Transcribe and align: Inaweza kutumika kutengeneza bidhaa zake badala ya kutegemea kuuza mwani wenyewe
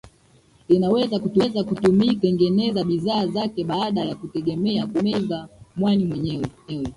Inaweza 0.67 1.19
kutumika 1.19 1.63
kutengeneza 1.63 2.83
bidhaa 2.83 3.27
zake 3.27 3.63
badala 3.63 4.09
ya 4.09 4.15
kutegemea 4.15 4.87
kuuza 4.87 5.49
mwani 5.75 6.05
wenyewe 6.11 6.45